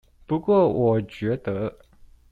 [0.25, 1.77] 不過我覺得